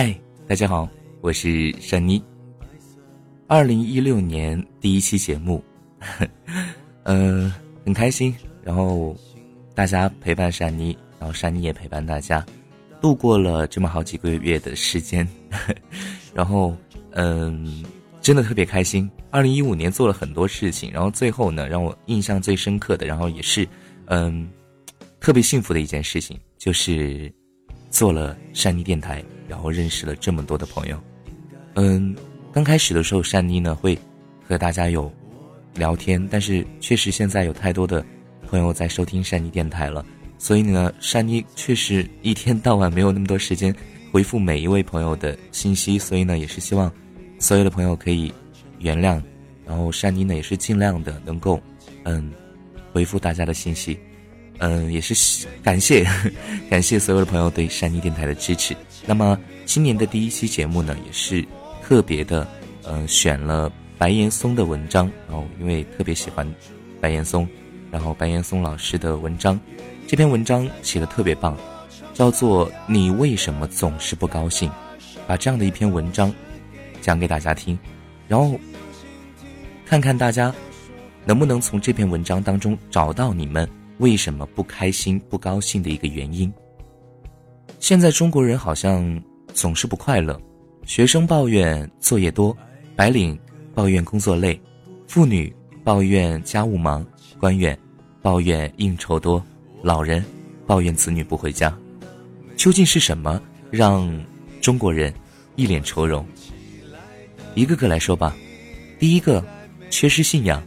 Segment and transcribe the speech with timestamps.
[0.00, 0.88] 嗨，大家好，
[1.20, 2.22] 我是珊妮。
[3.48, 5.60] 二零一六年第一期节目，
[7.02, 7.52] 嗯，
[7.84, 8.32] 很开心。
[8.62, 9.16] 然后
[9.74, 12.46] 大家陪伴珊妮，然后珊妮也陪伴大家，
[13.00, 15.26] 度过了这么好几个月的时间。
[16.32, 16.76] 然后，
[17.10, 17.84] 嗯，
[18.20, 19.10] 真的特别开心。
[19.32, 23.68] 二零一五年做了很多事情，然后最后呢，让我印象最深刻的，然后也是，
[24.04, 24.48] 嗯，
[25.18, 27.32] 特别幸福的一件事情，就是
[27.90, 29.24] 做了珊妮电台。
[29.48, 31.00] 然后认识了这么多的朋友，
[31.74, 32.14] 嗯，
[32.52, 33.98] 刚开始的时候，善妮呢会
[34.46, 35.10] 和大家有
[35.74, 38.04] 聊天，但是确实现在有太多的
[38.46, 40.04] 朋友在收听善妮电台了，
[40.36, 43.74] 所以呢，善妮确实一天到晚没有那么多时间
[44.12, 46.92] 回复每一位朋友的信息，所以呢，也是希望
[47.38, 48.32] 所有的朋友可以
[48.78, 49.20] 原谅，
[49.64, 51.60] 然后善妮呢也是尽量的能够
[52.04, 52.32] 嗯
[52.92, 53.98] 回复大家的信息。
[54.58, 56.06] 嗯，也是感谢，
[56.68, 58.76] 感谢所有的朋友对山妮电台的支持。
[59.06, 61.46] 那么今年的第一期节目呢，也是
[61.82, 62.46] 特别的，
[62.82, 65.10] 呃，选了白岩松的文章。
[65.28, 66.46] 然后因为特别喜欢
[67.00, 67.48] 白岩松，
[67.90, 69.58] 然后白岩松老师的文章，
[70.06, 71.56] 这篇文章写的特别棒，
[72.12, 74.68] 叫做《你为什么总是不高兴》。
[75.26, 76.34] 把这样的一篇文章
[77.00, 77.78] 讲给大家听，
[78.26, 78.58] 然后
[79.86, 80.52] 看看大家
[81.24, 83.68] 能不能从这篇文章当中找到你们。
[83.98, 86.52] 为什么不开心、不高兴的一个原因？
[87.80, 89.22] 现在中国人好像
[89.52, 90.40] 总是不快乐，
[90.84, 92.56] 学生抱怨作业多，
[92.94, 93.38] 白领
[93.74, 94.60] 抱怨工作累，
[95.06, 97.04] 妇女抱怨家务忙，
[97.40, 97.76] 官员
[98.22, 99.42] 抱怨应酬多，
[99.82, 100.24] 老人
[100.66, 101.76] 抱怨子女不回家。
[102.56, 103.40] 究竟是什么
[103.70, 104.08] 让
[104.60, 105.12] 中国人
[105.56, 106.26] 一脸愁容？
[107.54, 108.36] 一个个来说吧。
[108.98, 109.44] 第一个，
[109.90, 110.62] 缺失信仰。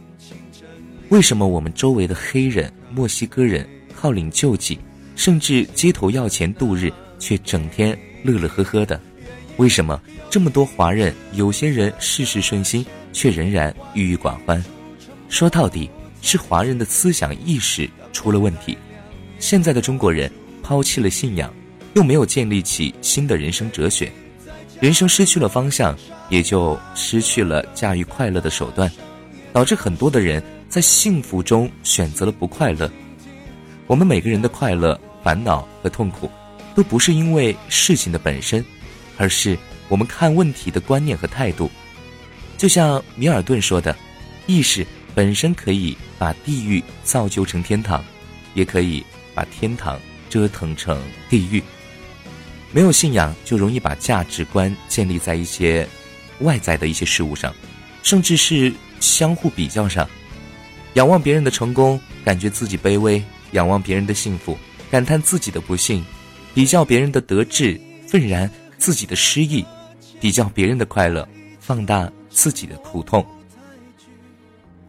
[1.10, 4.78] 为什么我们周围的黑人、墨西哥人靠领救济，
[5.16, 9.00] 甚至街头要钱度日，却整天乐乐呵呵的？
[9.56, 14.62] 为什么这么多华人，有些人事事顺心，却仍然郁郁寡欢？
[15.28, 18.76] 说到底，是华人的思想意识出了问题。
[19.38, 20.30] 现在的中国人
[20.62, 21.52] 抛弃了信仰，
[21.94, 24.10] 又没有建立起新的人生哲学，
[24.80, 25.96] 人生失去了方向，
[26.28, 28.90] 也就失去了驾驭快乐的手段，
[29.52, 30.42] 导致很多的人。
[30.72, 32.90] 在幸福中选择了不快乐。
[33.86, 36.30] 我们每个人的快乐、烦恼和痛苦，
[36.74, 38.64] 都不是因为事情的本身，
[39.18, 39.54] 而是
[39.88, 41.70] 我们看问题的观念和态度。
[42.56, 43.94] 就像米尔顿说的
[44.48, 48.02] ：“意识本身可以把地狱造就成天堂，
[48.54, 49.04] 也可以
[49.34, 50.98] 把天堂折腾成
[51.28, 51.62] 地狱。”
[52.72, 55.86] 没有信仰，就容易把价值观建立在一些
[56.38, 57.54] 外在的一些事物上，
[58.02, 60.08] 甚至是相互比较上。
[60.94, 63.20] 仰望别人的成功，感觉自己卑微；
[63.50, 64.56] 仰望别人的幸福，
[64.90, 66.02] 感叹自己的不幸；
[66.54, 68.48] 比较别人的得志，愤然
[68.78, 69.64] 自己的失意；
[70.20, 71.26] 比较别人的快乐，
[71.58, 73.26] 放大自己的苦痛。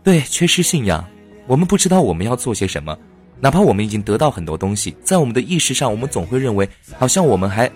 [0.03, 1.05] 对，缺失信仰，
[1.47, 2.97] 我们不知道我们要做些什么。
[3.39, 7.69] 哪怕我们已经得到很多东西，在我们的意识上，我们总会认为好像我们还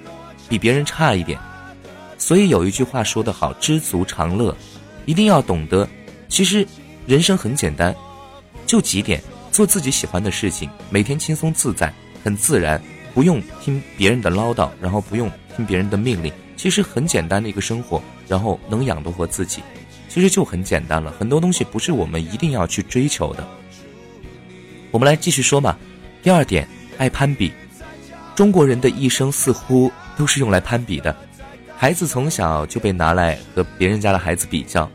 [0.47, 1.39] 比别人差一点。
[2.17, 4.55] 所以有一句话说得好：“知足常乐。”
[5.05, 5.87] 一定要懂得，
[6.27, 6.67] 其实
[7.05, 7.95] 人生很简单。
[8.65, 12.81] 就几点，做自己喜欢的事情，每天轻松自在，很自然，
[13.13, 19.63] 不用听别人的唠叨，然后不用听别人的命令，其实很简单的一个生活，然后能养得活自己，
[20.09, 21.13] 其实就很简单了。
[21.17, 23.47] 很多东西不是我们一定要去追求的。
[24.91, 25.79] 我们来继续说吧。
[26.21, 26.67] 第二点，
[26.97, 27.53] 爱攀比，
[28.35, 31.15] 中国人的一生似乎都是用来攀比的，
[31.77, 34.91] 孩子从小就被拿来和别人家的孩子比较。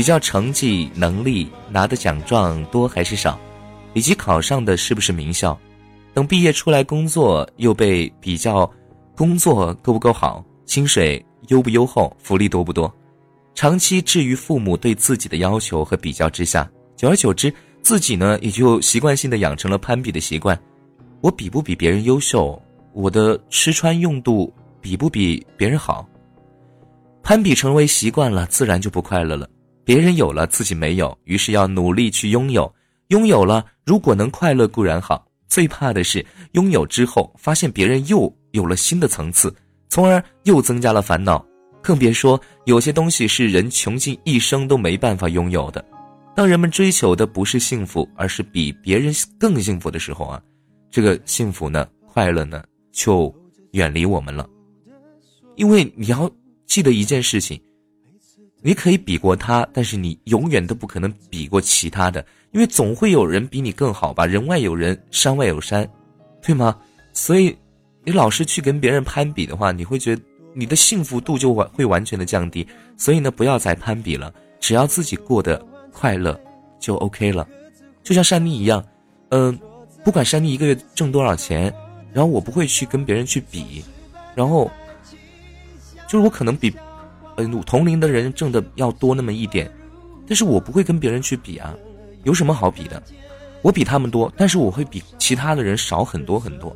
[0.00, 3.38] 比较成绩、能力，拿的奖状多还是少，
[3.92, 5.60] 以及考上的是不是名校。
[6.14, 8.68] 等毕业出来工作，又被比较
[9.14, 12.90] 工作够不够好，薪水优不优厚，福利多不多。
[13.54, 20.58] 长期置于父母对自己的要求和比较之下，久而久之，自己呢也就习惯性的养成了攀比的习惯。
[21.20, 22.58] 我比不比别人优秀？
[22.94, 24.50] 我的吃穿用度
[24.80, 26.08] 比不比别人好？
[27.22, 29.46] 攀比成为习惯了，自然就不快乐了。
[29.90, 32.72] 别人有了，自己没有，于是要努力去拥有。
[33.08, 39.52] 拥有了，如果能快乐固然好，最怕的是拥有之后发现别人又有了新的层次，
[39.88, 41.44] 从而又增加了烦恼。
[41.82, 45.84] 更别说有些东西是人穷尽一生都没办法拥有的。
[46.36, 50.40] 当人们追求的不是幸福，而是比别人更幸福的时候啊，
[50.88, 53.34] 这个幸福呢，快乐呢，就
[53.72, 54.48] 远离我们了。
[55.56, 56.30] 因为你要
[56.68, 57.60] 记得一件事情。
[58.62, 64.26] 你可以比过他，但是你永远都不可能比过其他的，因为总会有人比你更好吧？
[64.26, 65.88] 人外有人，山外有山，
[66.42, 66.76] 对吗？
[67.12, 67.56] 所以，
[68.04, 70.22] 你老是去跟别人攀比的话，你会觉得
[70.54, 72.66] 你的幸福度就完会完全的降低。
[72.96, 76.38] 所以呢，不要再攀比了，只要自己过得快乐
[76.78, 77.48] 就 OK 了。
[78.02, 78.84] 就像珊妮一样，
[79.30, 79.58] 嗯，
[80.04, 81.72] 不管珊妮一个月挣多少钱，
[82.12, 83.82] 然后我不会去跟别人去比，
[84.34, 84.70] 然后
[86.06, 86.74] 就是我可能比
[87.46, 89.70] 嗯同龄的人挣的要多那么一点，
[90.26, 91.74] 但是我不会跟别人去比啊，
[92.24, 93.02] 有什么好比的？
[93.62, 96.74] 我比他们多，但是我会比其他的人少很多很多。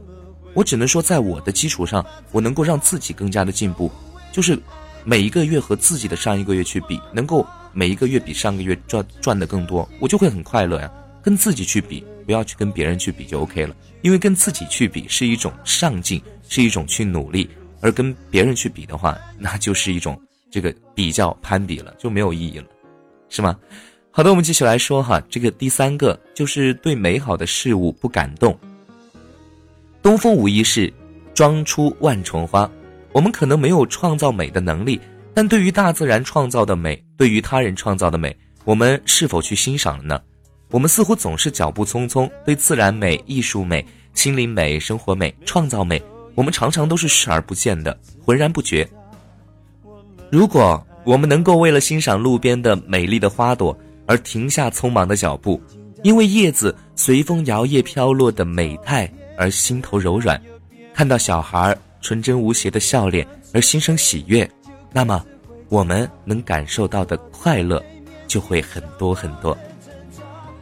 [0.52, 3.90] 我只能说，在我的基础上，我能够让自己更加的进步，
[4.30, 4.58] 就是
[5.02, 10.92] 每一个月和自己的上一个月去比，能够每一个月比上个月赚赚的更多，我就会很快乐呀。
[11.22, 17.48] 跟自己去比，不要去跟别人去比就 OK 了，因为跟自己去比是一种上进，是一种去努力，
[17.80, 20.20] 而跟别人去比的话，那就是一种
[20.54, 22.66] 这个比较攀比了，就没有意义了，
[23.28, 23.58] 是吗？
[24.12, 28.56] 好的，我们继续来说哈，这个第三个就是对美好的事物不感动。
[30.00, 30.92] 东风无疑是，
[31.34, 32.70] 装出万重花。
[33.10, 35.00] 我们可能没有创造美的能力，
[35.34, 40.22] 但对于大自然创造的美，对于他人创造的美，我们是否去欣赏了呢？
[40.70, 46.00] 我们似乎总是脚步匆匆，对自然美、艺术美、心灵美、生活美、创造美，
[46.36, 48.88] 我们常常都是视而不见的，浑然不觉。
[50.34, 55.62] 如果我们能够为了欣赏路边的美丽的花朵，而停下匆忙的脚步，
[56.02, 59.08] 因为叶子随风摇曳飘落的美态
[59.38, 60.36] 而心头柔软；
[60.92, 64.50] 看到小孩纯真无邪的笑脸而心生喜悦，
[64.92, 65.24] 那么
[65.68, 67.80] 我们能感受到的快乐
[68.26, 69.56] 就会很多很多。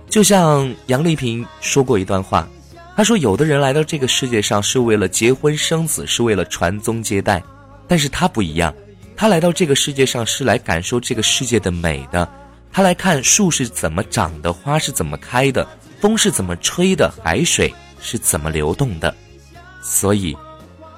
[0.07, 2.47] 就像杨丽萍说过一段话，
[2.95, 7.43] 她说：“有的人来到这个世界上是为了结婚生子，是为了传宗接代，
[7.89, 8.75] 但是他不一样，
[9.23, 12.29] 他来到这个世界上是来感受这个世界的美的。”
[12.73, 15.65] 他来看树是怎么长的，花是怎么开的，
[16.01, 19.15] 风是怎么吹的，海水是怎么流动的，
[19.81, 20.37] 所以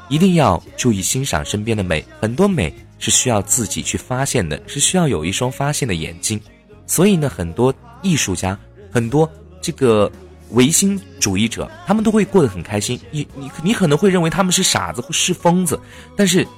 [0.09, 2.03] 一定要注意欣赏身边的美。
[2.19, 6.41] 很多美是需要自己去发现的，是需要有一双发现的眼睛。
[6.87, 8.59] 所以呢，很多艺术家，
[8.91, 9.31] 很多
[9.61, 10.11] 这个
[10.53, 12.99] 唯心主义者，他们都会过得很开心。
[13.11, 15.79] 你你你可能会认为他们是傻子或是疯子，
[16.17, 16.49] 但是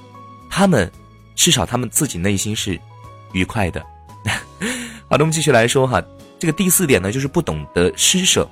[0.49, 0.89] 他们
[1.37, 2.77] 至少他们自己内心是
[3.31, 3.81] 愉快的。
[5.07, 6.03] 好的，我们继续来说哈，
[6.37, 8.45] 这个第四点呢，就是不懂得施舍。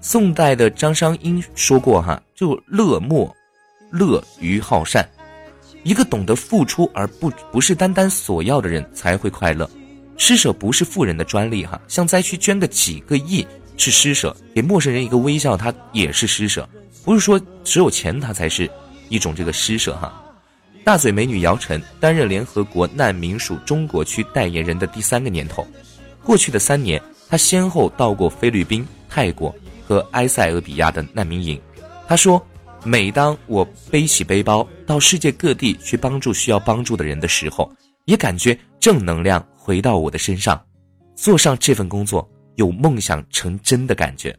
[0.00, 3.30] 宋代的张商英说过哈，就乐莫
[3.90, 5.06] 乐于好善。
[5.82, 9.68] 一个懂得付出而不不是单单索要的人才会快乐。
[10.16, 13.46] 施舍不是富人的专利哈，向灾区捐个几个亿
[13.76, 16.68] 是施舍，给陌生人一个微笑他也是施舍，
[17.04, 18.70] 不是说只有钱他才是
[19.08, 20.22] 一种这个施舍哈。
[20.84, 25.64] 大嘴美女姚晨担任联合国难民署中国区代言人的第三个年头，
[26.24, 29.54] 过去的三年，她先后到过菲律宾、泰国
[29.86, 31.60] 和埃塞俄比亚的难民营。
[32.08, 32.44] 她说
[32.82, 37.72] ：“每当我背起背包到世界各地去帮助需要帮助的人的时候，
[38.06, 40.60] 也感觉正能量回到我的身上，
[41.14, 44.36] 做上这份工作有梦想成真的感觉。”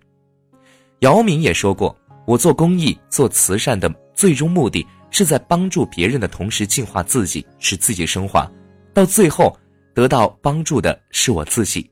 [1.00, 1.96] 姚明也说过
[2.28, 8.52] ：“我做公益、做慈善的最终目的。”是在帮助别人的同时净化自己，使自己升华，
[8.94, 9.56] 到最后
[9.94, 11.90] 得到帮助的是我自己，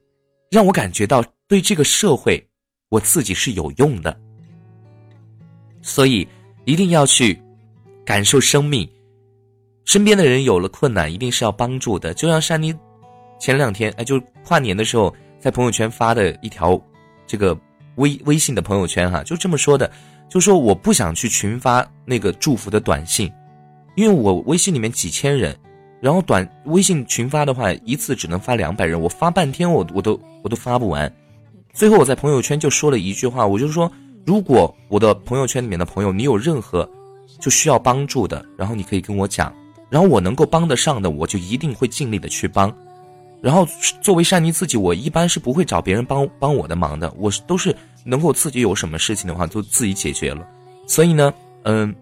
[0.50, 2.43] 让我感觉到对这个社会
[2.89, 4.19] 我自己是有用的。
[5.84, 6.27] 所以
[6.65, 7.39] 一定要去
[8.03, 8.89] 感受生命，
[9.86, 12.15] 身边的人有了困难，一定是要帮助的。
[12.15, 12.74] 就像珊妮
[13.39, 16.79] 前两天哎，就跨年的时候在朋友圈发的一条
[17.27, 17.55] 这个
[17.98, 19.91] 微微信的朋友圈哈，就这么说的。
[20.31, 23.29] 就说我不想去群发那个祝福的短信，
[23.97, 25.53] 因为我微信里面几千人，
[26.00, 31.13] 然后短微信群发的话一次只能发两百人，我发半天我我都我都发不完。
[31.73, 33.91] 最后我在朋友圈就说了一句话，我就说
[34.25, 36.89] 如果我的朋友圈里面的朋友你有任何
[37.38, 39.53] 就需要帮助的，然后你可以跟我讲，
[39.89, 42.73] 然后我能够帮得上的我就一定会尽力的去帮。
[43.41, 43.67] 然后
[44.01, 47.75] 作为善妮自己，我一般是不会找别人帮帮我的忙的，我都是。
[48.03, 50.48] 能够自己有什么事情的话，就自己解决了。
[50.88, 51.93] 所以呢，嗯，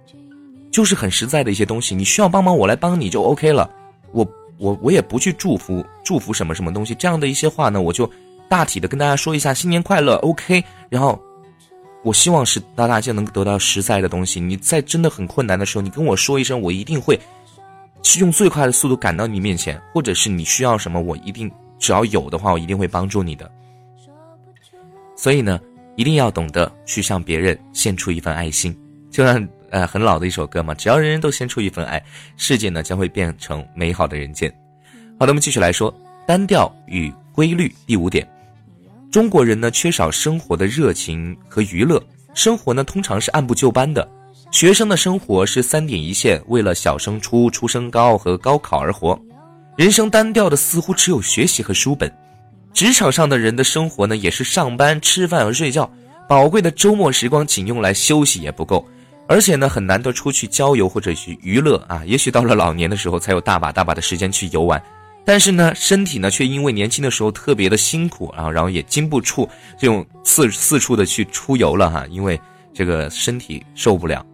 [0.72, 3.70] 就是很实在的一些东西，你需要帮忙，我来帮你就 OK 了。
[4.12, 4.28] 我
[4.58, 8.10] 我我也不去祝福祝福什么什么东西，这样的一些话呢，我就
[8.48, 10.64] 大体的跟大家说一下新年快乐 OK。
[10.90, 11.20] 然后
[12.04, 14.40] 我希望是大家能得到实在的东西。
[14.40, 17.20] 你在真的很困难的时候，你跟我说一声，我一定会
[18.02, 23.52] 去用最快的速度赶到你面前，或者是你需要什么，我一定只要有的话，我一定会帮助你的。
[25.16, 25.60] 所以呢。
[26.00, 28.74] 一定要懂得去向别人献出一份爱心，
[29.12, 32.02] 就像呃很老的一首歌嘛，只要人人都献出一份爱，
[32.38, 34.50] 世界呢将会变成美好的人间。
[35.20, 35.94] 好的，我们继续来说
[36.26, 37.76] 单调与规律。
[37.86, 38.26] 第五点，
[39.12, 42.02] 中国人呢缺少生活的热情和娱乐，
[42.34, 44.10] 生活呢通常是按部就班的，
[44.52, 49.22] 学生的生活是三点一线，为了小升初、初升高和高考而活，
[49.76, 52.10] 人生单调的似乎只有学习和书本。
[52.80, 55.92] 职场上的人的生活呢，也是上班、吃饭和睡觉，
[56.30, 58.88] 宝贵的周末时光仅用来休息也不够，
[59.28, 62.02] 而且呢，很难得出去郊游或者去娱乐啊。
[62.06, 64.82] 也许到了老年的时候，才有大把大把的时间去游玩，
[65.26, 72.40] 但是呢，身体呢，却因为年轻的时候特别的辛苦啊，然后也经不住这种四四处的去出游了哈，因为
[72.74, 74.26] 这个身体受不了。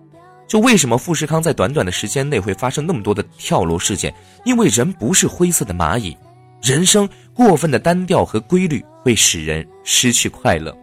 [0.47, 4.13] 就为什么富士康在短短的时间内会发生那么多的跳楼事件？
[4.43, 6.15] 因为人不是灰色的蚂蚁，
[6.61, 10.75] 人生过分的单调和规律会使人失去快乐。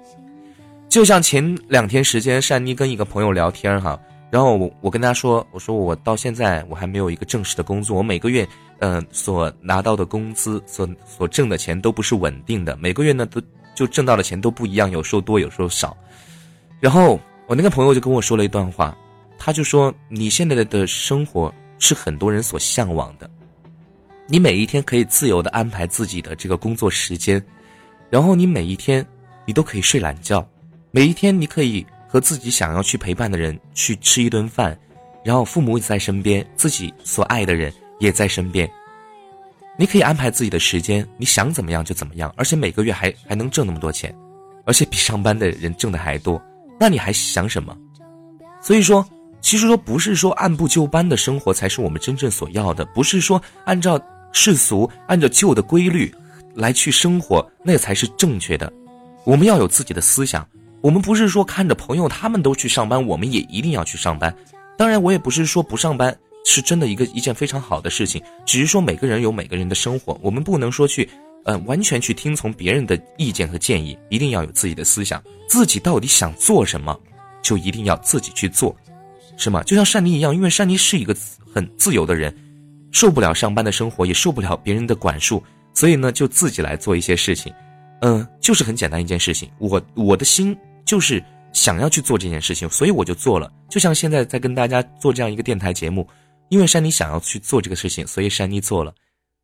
[0.88, 3.98] 就像前两天时间，善妮跟一个朋友聊天哈，
[4.30, 8.46] 然后我我跟他说，我说我到现在我还没有一个正式的工作，我每个月
[8.80, 13.40] 嗯所拿到的工资所所挣的钱都不是稳定的，每个月呢都
[13.74, 15.96] 就挣到的钱都不一样，有时候多有时候少。
[16.78, 18.96] 然后我那个朋友就跟我说了一段话。
[19.44, 23.28] 他就说：“你现在的生活是很多人所向往的，
[24.32, 27.44] 你每一天可以自由的安排自己的这个工作时间，
[28.08, 29.06] 然后你每一天
[29.44, 30.42] 你都可以睡懒觉，
[30.90, 34.74] 每一天你可以和自己想要去陪伴的人去吃一顿饭，
[35.22, 37.70] 然后父母也在身边，自己所爱的人
[38.00, 38.66] 也在身边，
[39.76, 44.16] 你可以安排自己的时间，你想怎么样就怎么样，而且每个月还还能挣那么多钱，
[44.64, 46.42] 而且比上班的人挣的还多，
[46.80, 47.76] 那你还想什么？
[48.62, 49.06] 所以说。”
[49.42, 54.00] 其实说不是说按部就班的生活才是我们真正所要的，不是说按照
[54.32, 56.12] 世俗、按照旧的规律
[56.54, 58.72] 来去生活，那才是正确的。
[59.24, 60.46] 我们要有自己的思想，
[60.80, 64.34] 我们不是说看着朋友他们都去上班，我们也一定要去上班。
[64.76, 71.08] 当然，我也不是说不上班是真的一个一件非常好的事情，只是说每个人有每个人的生活，我们不能说去，
[71.44, 76.98] 呃，完全去听从别人的意见和建议，一定要有自己的思想，自己到底想做什么，
[77.42, 78.74] 就一定要自己去做。
[79.36, 79.62] 是吗？
[79.62, 81.16] 就像善妮一样，因为善妮是一个
[81.52, 82.34] 很自由的人，
[82.92, 85.42] 受不了上班的生活，也受不了别人的管束，
[85.74, 87.52] 所以呢，就自己来做一些事情。
[88.02, 89.50] 嗯，就是很简单一件事情。
[89.58, 91.22] 我我的心就是
[91.52, 93.50] 想要去做这件事情，所以我就做了。
[93.68, 96.06] 就像现在在跟大家做这样一个电台节目，
[96.48, 98.92] 因为珊妮想要去做这个事情，所以珊妮做了，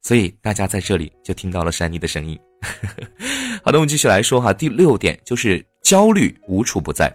[0.03, 2.39] 所以大家在这里就听到了珊妮的声音。
[3.63, 4.53] 好的，我们继续来说哈。
[4.53, 7.13] 第六点就是焦虑无处不在。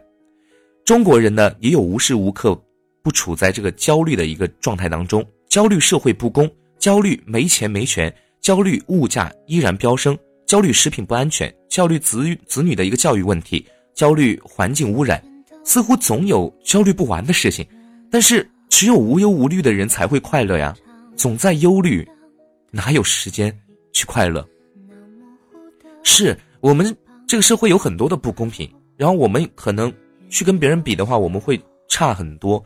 [0.86, 2.60] 中国人呢，也有无时无刻
[3.04, 10.18] 不处在这个焦虑的一个状态当中，焦虑社会不公，焦虑没钱没权，焦虑物价依然飙升，
[10.48, 15.24] 焦虑食品不安全，焦虑子子女的一个教育问题，焦虑环境污染，
[15.64, 17.64] 似乎总有焦虑不完的事情。
[18.10, 20.76] 但是，只有无忧无虑的人才会快乐呀，
[21.16, 22.04] 总在忧虑，
[22.72, 23.56] 哪有时间
[23.92, 24.44] 去快乐？
[26.02, 28.68] 是我们这个社会有很多的不公平，
[28.98, 29.94] 然后我们可能。
[30.32, 32.64] 去跟别人比的话，我们会差很多。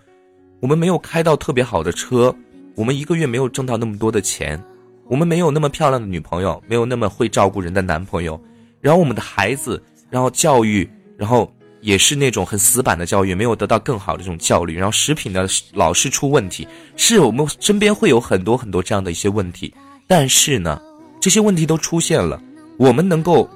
[0.61, 2.33] 我们没有开到特别好的车，
[2.77, 4.63] 我们一个月没有挣到那么多的钱，
[5.07, 8.39] 我们没有那么漂亮的女朋友，没有那么会照顾人的男朋友。
[8.79, 9.81] 然后我们的孩子，
[10.11, 14.75] 然后教育，然后也是那种很死板的教育，没有得到更好的这种教育。
[14.75, 19.73] 然后食品呢，老是出问题，是我们身边会有很多很多这样的一些问题。
[20.05, 20.79] 但是呢，
[21.19, 22.39] 这些问题都出现了，
[22.77, 23.49] 我们能够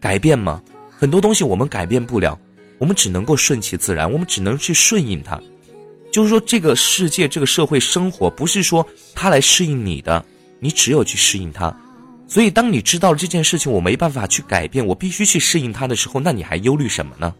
[0.00, 0.62] 改变吗？
[0.88, 2.38] 很多东西我们改变不了。
[2.78, 5.38] 我们只能够顺其自然，我们只能去顺应它。
[6.12, 10.24] 就是说，这个世界、这个社会生活，不是说他来适应你的，
[10.60, 11.74] 你只有去适应他。
[12.28, 17.34] 所以，当你知道这件事情我没办法去改变，我必须去适应他的时候，那你还忧虑什么呢？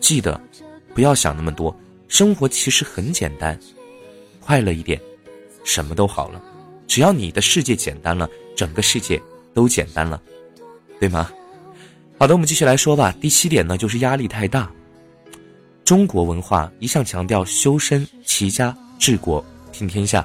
[0.00, 0.38] 记得，
[0.94, 1.74] 不要想那么多，
[2.08, 3.58] 生活其实很简单，
[4.38, 5.00] 快乐一点，
[5.64, 6.40] 什么都好了。
[6.86, 9.20] 只要你的世界简单了，整个世界
[9.54, 10.20] 都简单了，
[10.98, 11.30] 对吗？
[12.18, 13.14] 好的，我们继续来说吧。
[13.20, 14.70] 第七点呢，就是压力太大。
[15.90, 20.24] 中国文化一向强调修身齐家治国平天下，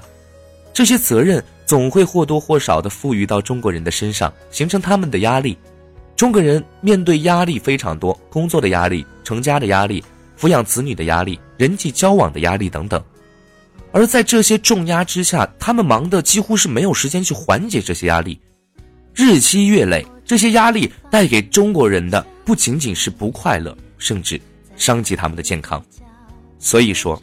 [0.71, 5.57] 这些责任总会或多或少的赋予到中国人的身上，形成他们的压力。
[6.15, 10.03] 中国人面对压力非常多，工作的压力、成家的压力、
[10.39, 13.03] 抚养子女的压力、人际交往的压力等等。
[13.91, 18.39] 而在这些重压之下，他们忙的几乎是没有时间去缓解这些压力，
[19.15, 24.39] 日积月累，这些压力带给中国人的不仅仅是不快乐，甚至。
[24.75, 25.83] 伤及他们的健康，
[26.59, 27.21] 所以说，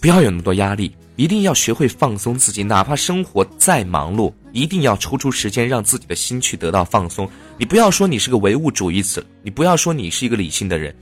[0.00, 2.62] 不要有那么多压力，一定要学会放松自己。
[2.62, 7.28] 哪怕生活再忙碌，一定要抽出时间让自己的心去得到放松。
[7.58, 10.94] 你不要说你是个唯物主义者，你不要说你是一个理性的人。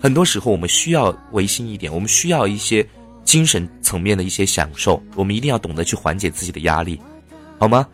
[0.00, 2.86] 很多时候，我们需要唯心一点，我们需要一些
[3.24, 5.02] 精神层面的一些享受。
[5.14, 7.00] 我们一定要懂得去缓解自己的压力，
[7.58, 7.86] 好吗？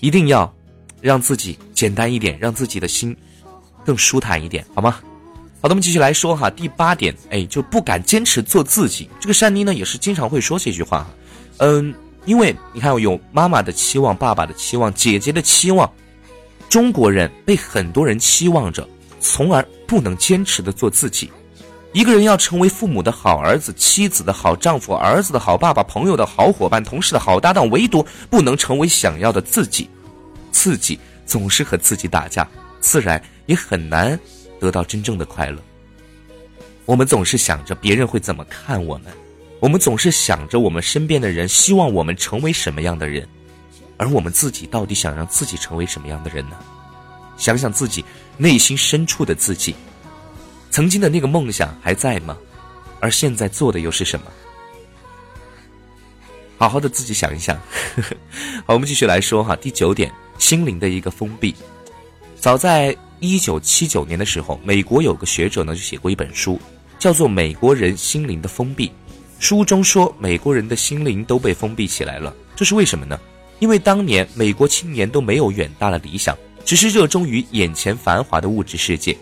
[0.00, 0.52] 一定要
[1.02, 3.14] 让自己简单一点，让自己的心
[3.84, 4.98] 更舒坦一点，好吗？
[5.62, 9.08] 好的，我们继续来说哈，第八点，哎，就不敢坚持做自己。
[9.20, 11.06] 这个善妮呢，也是经常会说这句话，
[11.58, 15.88] 嗯，因为你看，有妈妈的期望、爸爸的期望、姐姐的期望，
[16.68, 18.84] 中国人被很多人期望着，
[19.20, 21.30] 从而不能坚持的做自己。
[21.92, 29.88] 一个人要成为父母的好儿子、妻子的好丈夫、儿子的好爸爸、朋友的好伙伴、同事的好搭档，唯独不能成为想要的自己。
[30.50, 32.48] 自己总是和自己打架，
[32.80, 34.18] 自然也很难。
[34.62, 35.58] 得到真正的快乐。
[36.84, 39.12] 我们总是想着别人会怎么看我们，
[39.58, 43.26] 我们总是想着我们身边的人希望我们成为什么样的人，
[43.96, 46.56] 而我们自己到底想让自己成为什么样的人呢？
[47.36, 48.04] 想想自己
[48.36, 49.74] 内心深处的自己，
[50.70, 52.38] 曾经的那个梦想还在吗？
[53.00, 54.26] 而现在做的又是什么？
[56.56, 57.56] 好好的自己想一想。
[58.64, 59.56] 好，我们继续来说哈。
[59.56, 61.52] 第九点，心灵的一个封闭。
[62.42, 62.94] 早在。
[63.24, 66.60] 一九七九年的时候，美国有个学者呢就写过一本书，
[66.98, 68.88] 叫做《美国人心灵的封闭》。
[69.38, 73.16] 书中说，美国人的心灵都被封闭起来了，这是为什么呢？
[73.60, 79.16] 因为当年美国青年都没有远大的理想，只是热衷于眼前繁华的物质世界，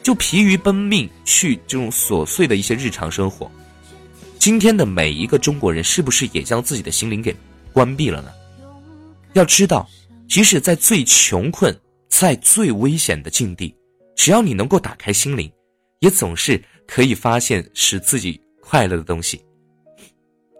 [0.00, 3.50] 就疲于奔命去这种琐碎的一些日常生活。
[4.38, 7.34] 今天的每一个中国人，是不是也将自己的心灵给
[7.72, 8.28] 关闭了呢？
[9.32, 9.88] 要知道，
[10.28, 11.76] 即使在最穷困。
[12.16, 13.76] 在最危险的境地，
[14.14, 15.52] 只要你能够打开心灵，
[15.98, 19.44] 也总是可以发现使自己快乐的东西。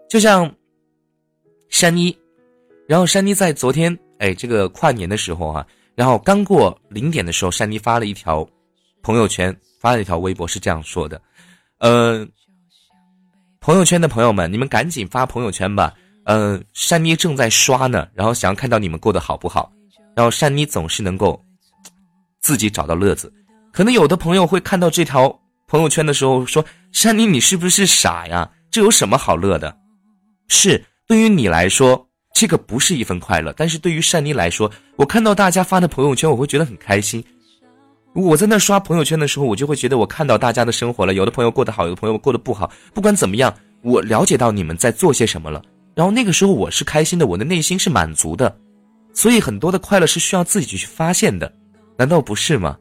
[0.09, 0.53] 就像
[1.69, 2.13] 山妮，
[2.89, 8.45] 然后山妮在昨天，哎，这个跨年的时候啊，然后刚过零点的时候，山妮发了一条
[9.01, 11.21] 朋友圈，发了一条微博，是这样说的：，
[11.77, 12.27] 呃，
[13.61, 15.95] 朋友圈的朋友们，你们赶紧发朋友圈吧。
[16.25, 19.71] 嗯，山妮正在刷呢，然后想要看到你们过得好不好。
[20.17, 21.41] 然后山妮总是能够。
[22.45, 23.33] 自己找到乐子，
[23.73, 28.47] 可能有的朋友会看到这条朋友圈的时候说：“珊妮，你是不是傻呀？
[28.69, 29.75] 这有什么好乐的？”
[30.47, 37.25] 是对于你来说，这个不是一份快乐；但是对于珊妮来说，我看到大家发的朋友圈，我会觉得很开心。
[38.13, 41.15] 我在那刷朋友圈的时候，我就会觉得我看到大家的生活了。
[41.15, 42.71] 有的朋友过得好，有的朋友过得不好。
[42.93, 45.59] 不管怎么样，我了解到你们在做些什么了。
[45.95, 48.55] 然后那个时候我是开心的，我的内心是满足的。
[49.15, 51.51] 所以很多的快乐是需要自己去发现的。
[51.97, 52.77] 难道不是吗？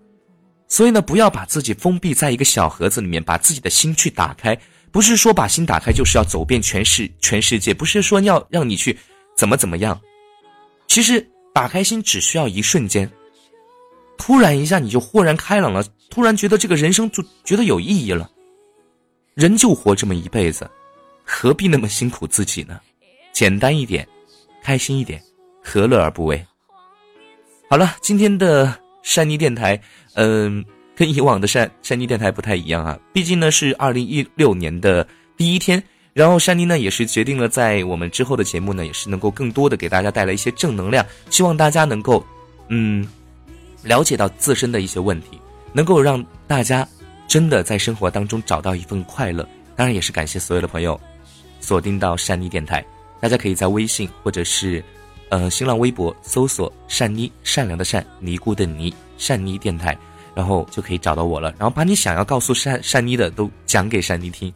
[0.66, 4.58] 所以呢，不要把自己封闭在一个小盒子里面，把自己的心去打开。
[4.90, 8.96] 不是说把心打开就是要走遍全世全世界，不是说要让你去
[9.36, 10.00] 怎么怎么样。
[10.86, 13.10] 其实打开心只需要一瞬间，
[14.16, 18.30] 突然一下你就豁然开朗了，突然觉得这个人生就觉得有意义了。
[19.34, 20.68] 人就活这么一辈子，
[21.24, 22.80] 何必那么辛苦自己呢？
[23.32, 24.06] 简单一点，
[24.62, 25.20] 开心一点，
[25.62, 26.44] 何乐而不为？
[27.68, 28.83] 好了，今天的。
[29.04, 29.78] 山妮电台，
[30.14, 30.64] 嗯，
[30.96, 32.98] 跟以往的山山妮电台不太一样啊。
[33.12, 35.80] 毕竟呢是二零一六年的第一天，
[36.14, 42.24] 然后山妮呢也是决定了在我们之后的节目呢，也是能够更多的给大家带来一些正能量，希望大家能够，
[42.68, 43.06] 嗯，
[43.82, 45.38] 了解到自身的一些问题，
[45.74, 46.88] 能够让大家
[47.28, 49.46] 真的在生活当中找到一份快乐。
[49.76, 50.98] 当然也是感谢所有的朋友
[51.60, 52.82] 锁定到山妮电台，
[53.20, 54.82] 大家可以在微信或者是。
[55.34, 59.98] 呃，新浪微博搜索“善妮”，善良的善，尼姑的尼，善妮电台，
[60.32, 61.52] 然后就可以找到我了。
[61.58, 64.54] 然后把你想要告诉善善妮的都讲给善妮听。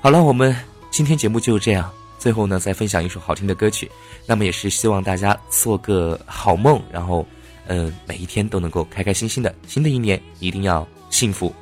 [0.00, 0.52] 好了，我们
[0.90, 1.88] 今天节目就这样。
[2.18, 3.88] 最后呢，再分享一首好听的歌曲。
[4.26, 7.24] 那么也是希望大家做个好梦，然后，
[7.68, 9.54] 嗯，每一天都能够开开心心的。
[9.68, 11.54] 新的一年一定要幸福。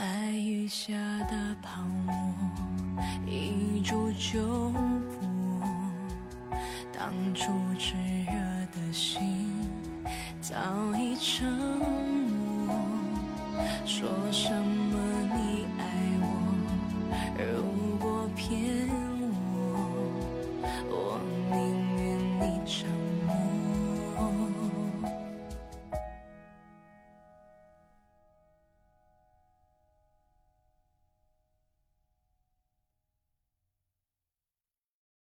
[0.00, 0.94] 爱雨下
[1.28, 2.14] 的泡沫，
[3.26, 4.80] 一触就破。
[6.90, 7.92] 当初炽
[8.24, 8.32] 热
[8.72, 9.52] 的心
[10.40, 10.56] 早
[10.96, 12.74] 已沉默。
[13.84, 14.79] 说什么